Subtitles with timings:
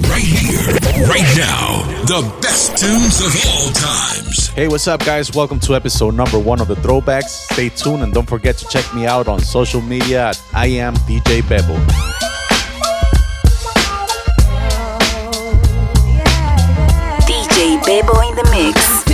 [0.00, 0.58] Right here,
[1.06, 4.48] right now, the best tunes of all times.
[4.48, 5.32] Hey, what's up, guys?
[5.32, 7.52] Welcome to episode number one of the Throwbacks.
[7.52, 10.94] Stay tuned and don't forget to check me out on social media at I am
[11.06, 11.78] DJ Bebo.
[17.20, 19.13] DJ Bebo in the mix.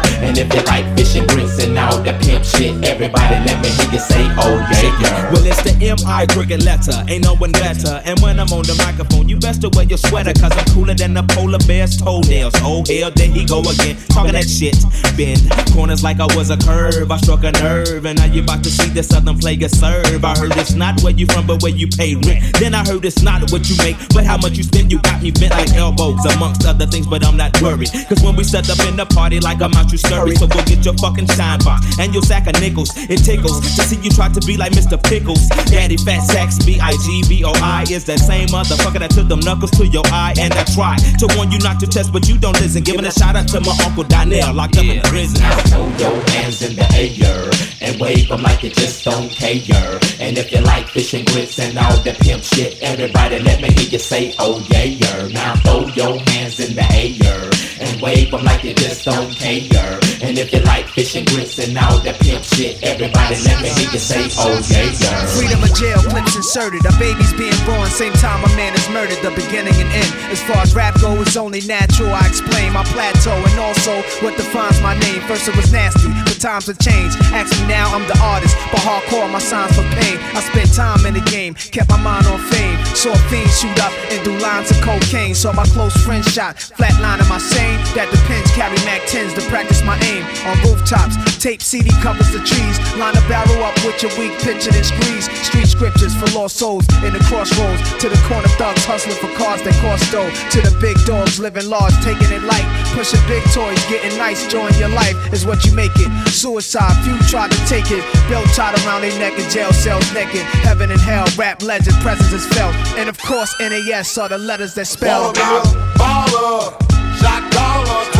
[0.21, 3.69] And if you like fish and grits and all the pimp shit, everybody let me
[3.69, 5.31] hear you say, oh yeah, yeah.
[5.31, 6.27] Well, it's the M.I.
[6.27, 8.01] cricket letter, ain't no one better.
[8.05, 10.93] And when I'm on the microphone, you best to wear your sweater, cause I'm cooler
[10.93, 12.53] than the polar bear's toenails.
[12.61, 14.77] Oh hell, there he go again, talking that shit.
[15.17, 15.41] Bend
[15.73, 18.69] corners like I was a curve, I struck a nerve, and now you about to
[18.69, 20.23] see the southern player serve.
[20.23, 22.59] I heard it's not where you from, but where you pay rent.
[22.59, 24.91] Then I heard it's not what you make, but how much you spend.
[24.91, 27.89] You got me bent like elbows, amongst other things, but I'm not worried.
[28.07, 30.35] Cause when we set up in the party, like I'm out, you scurry.
[30.35, 32.91] So go get your fucking shine box and your sack of nickels.
[33.09, 35.01] It tickles to see you try to be like Mr.
[35.01, 35.47] Pickles.
[35.71, 39.27] Daddy Fat Sacks, B I G B O I is that same motherfucker that took
[39.27, 40.33] them knuckles to your eye.
[40.39, 42.83] And I try to warn you not to test, but you don't listen.
[42.83, 45.41] Giving a shout out to my Uncle Donnell, locked up in prison.
[45.41, 47.49] Now throw your hands in the air
[47.81, 49.99] and wave them like you just don't care.
[50.19, 53.71] And if you like fish and grits and all the pimp shit, everybody let me
[53.71, 55.27] hear you say, oh yeah, yeah.
[55.27, 57.49] Now throw your hands in the air
[57.79, 60.00] and wave them like you just don't care.
[60.21, 63.69] And if you like fish and grits and all that pimp shit, everybody let me
[63.69, 65.25] hear you say, oh yeah, yeah.
[65.33, 66.85] Freedom of jail, clips inserted.
[66.85, 69.17] A baby's being born, same time a man is murdered.
[69.25, 70.11] The beginning and end.
[70.31, 72.13] As far as rap go, it's only natural.
[72.13, 75.21] I explain my plateau and also what defines my name.
[75.25, 76.09] First it was nasty,
[76.41, 77.15] times have changed.
[77.37, 80.17] Ask me now, I'm the artist, but hardcore my signs for pain.
[80.33, 82.77] I spent time in the game, kept my mind on fame.
[82.97, 85.35] Saw fiends shoot up and do lines of cocaine.
[85.35, 87.77] Saw my close friend shot, flatline in my sane.
[87.93, 90.25] That depends, carry Mac 10s to practice my aim.
[90.49, 92.77] On rooftops, tape CD covers the trees.
[93.01, 95.25] Line a barrel up with your weak picture and squeeze.
[95.41, 97.81] Street scriptures for lost souls in the crossroads.
[97.97, 100.29] To the corner thugs hustling for cars that cost dough.
[100.29, 102.65] To the big dogs living large, taking it light.
[102.93, 106.11] Pushing big toys, getting nice, join your life is what you make it.
[106.29, 108.05] Suicide, few try to take it.
[108.29, 110.45] Belt tied around their neck in jail cells naked.
[110.61, 112.75] Heaven and hell, rap legend, presence is felt.
[113.01, 115.33] And of course, NAS are the letters that spell.
[115.33, 115.65] Baller,
[115.97, 118.10] baller, shot caller,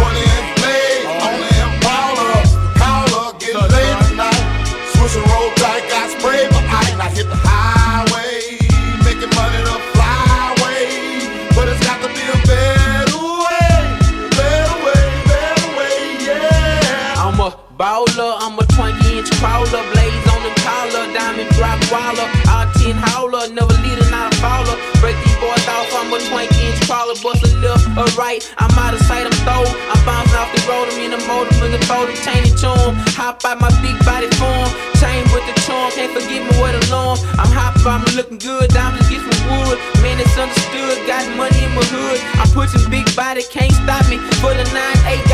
[19.41, 22.29] Impala, blaze on the collar, diamond drop waller.
[22.53, 24.77] All ten howler, never leader, not a follower.
[25.01, 27.17] Break these boys off, I'm a 20 inch crawler.
[27.25, 29.65] Bust a left or right, I'm out of sight, I'm thrown.
[29.65, 32.93] I'm bouncing off the road, I'm in the motor, nigga, folding, chain and tune.
[33.17, 34.69] Hop out my big body form,
[35.01, 37.17] chain with the charm, can't forgive me what a long.
[37.41, 39.81] I'm hopping, I'm looking good, diamonds get some wood.
[40.05, 42.21] Man, it's understood, got money in my hood.
[42.37, 44.21] I'm pushing big body, can't stop me.
[44.37, 45.30] Full of 9 8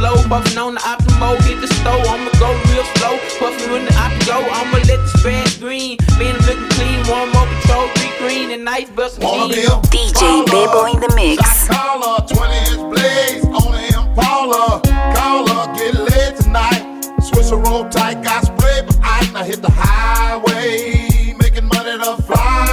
[0.00, 2.04] slow, puffin' on the optimo, hit the stove.
[2.08, 4.38] I'ma go real slow, puffin' when the opti go.
[4.40, 5.98] I'ma let the spread green.
[6.18, 8.50] Man, I'm looking clean, one more patrol, three green.
[8.50, 9.62] Any nice best Wanna be
[9.92, 11.44] DJ Bebo in the mix.
[11.44, 14.80] Shot caller, 20 inch blades on the Impala.
[15.14, 16.82] Caller, get laid tonight.
[17.20, 21.36] Swiss roll tight, got spray but I now hit the highway.
[21.38, 22.69] Making money the flyway.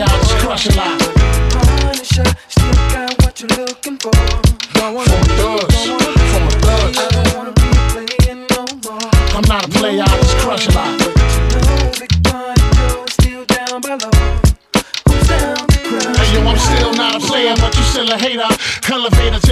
[0.00, 1.00] I just crush a lot.
[1.50, 4.12] Punisher, still got what you're looking for.
[4.12, 6.96] From a thug, from a thug.
[6.96, 9.10] I don't wanna be playing no more.
[9.34, 11.00] I'm not a player, I just crush a lot.
[11.00, 14.12] No big party, Joe is still down below.
[15.08, 16.14] Who's down to cry?
[16.14, 18.48] Hey, yo, I'm still not a player, but you still a hater.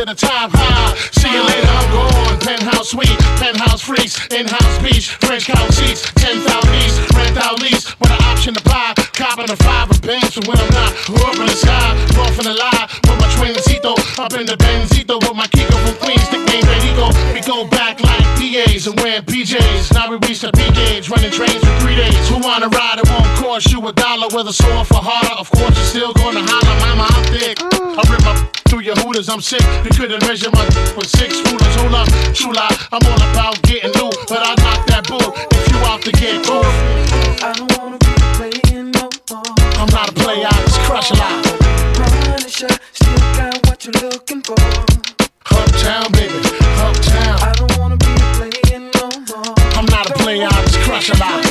[0.06, 0.94] To the top high.
[1.10, 2.38] See you later, I'm gone.
[2.38, 6.46] Penthouse suite, penthouse freaks, in-house beach, French couch seats, 10,000
[6.78, 8.94] east, rent out lease, with an option to buy.
[9.14, 10.92] Copping a five of Benz for when I'm not.
[11.10, 11.90] Who up in the sky,
[12.22, 15.96] off in the lie, with my twincito, up in the Benzito, with my Kiko from
[15.98, 17.10] Queens, nickname Benito.
[17.34, 19.94] We go back like PAs and wearing PJs.
[19.94, 22.28] Now we reach the P gauge, running trains for three days.
[22.28, 23.02] Who wanna ride?
[23.02, 25.34] It won't cost you a dollar a sore for harder.
[25.34, 27.58] Of course, you're still gonna holler, mama, I'm thick.
[27.58, 29.62] I rip my through your hooters, I'm sick.
[29.84, 30.64] You couldn't measure my
[30.96, 31.74] with six rulers.
[31.76, 32.74] Hold up, true lie.
[32.92, 36.44] I'm all about getting loot, but I knock that bull if you out to get
[36.46, 36.64] cool.
[37.42, 39.44] I don't wanna be playing no more.
[39.78, 41.44] I'm not a player, I just crush a lot.
[41.94, 44.58] Punisher, still got what you're looking for.
[45.50, 46.38] Uptown, baby,
[46.80, 47.36] uptown.
[47.42, 49.54] I don't wanna be playing no more.
[49.76, 51.45] I'm not a player, I just crush a lot.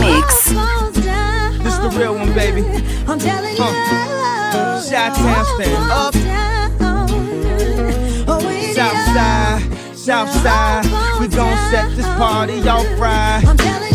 [0.00, 0.50] Mix.
[1.62, 2.62] This the real one, baby.
[3.06, 4.80] I'm telling you, Huh.
[4.82, 6.14] Shot Town stand up.
[8.74, 10.84] South side, south side.
[11.20, 13.40] We gon' set this party off right.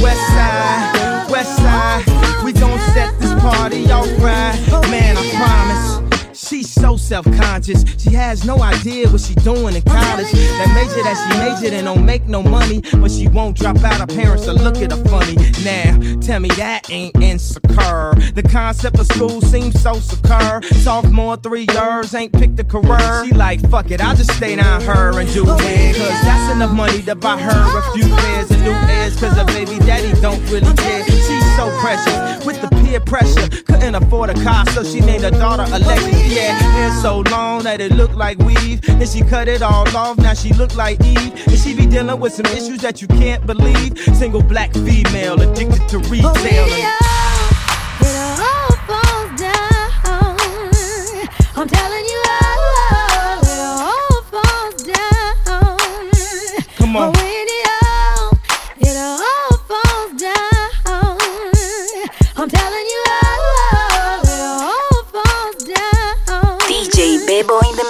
[0.02, 2.04] West side, west side.
[2.44, 4.56] We gon' set this party off right.
[4.90, 5.69] Man, I promise.
[7.10, 7.86] Self-conscious.
[7.98, 10.32] She has no idea what she doing in college.
[10.32, 14.00] That major that she majored in don't make no money, but she won't drop out.
[14.00, 15.34] Her parents will look at her funny.
[15.66, 18.14] Now, tell me that ain't insecure.
[18.36, 20.62] The concept of school seems so secure.
[20.84, 23.26] Sophomore, three years, ain't picked a career.
[23.26, 25.96] She like, fuck it, I'll just stay down her and do it.
[25.96, 29.20] Cause that's enough money to buy her a few pairs of new ears.
[29.20, 31.04] Cause her baby daddy don't really care.
[31.06, 33.50] She's so precious with the peer pressure.
[33.64, 36.32] Couldn't afford a car, so she named her daughter Alexis.
[36.32, 38.82] Yeah, so long that it looked like weave.
[38.82, 41.34] Then she cut it all off, now she look like Eve.
[41.48, 43.98] And she be dealing with some issues that you can't believe.
[44.16, 46.68] Single black female addicted to oh, retail.
[46.74, 47.00] And
[51.56, 55.36] I'm telling you, oh, it all falls down.
[56.78, 57.14] Come on.
[57.16, 57.29] Oh,
[67.40, 67.89] DJ Bebo in the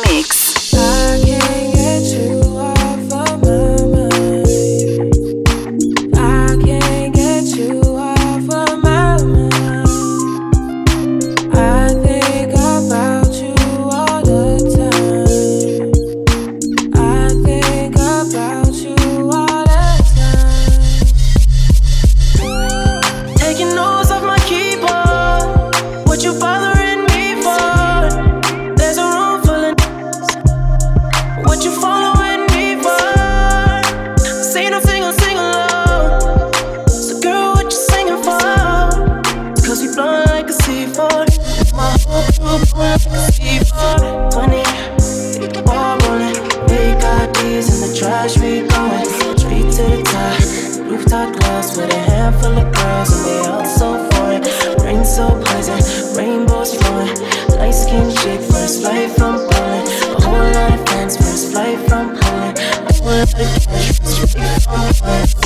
[55.44, 57.16] pleasant, rainbows flowing.
[57.58, 59.88] Light skin chick, first flight from Poland.
[60.18, 62.60] A whole lot of fans, first flight from Poland.
[62.60, 65.39] A whole lot of cash, straight from Poland.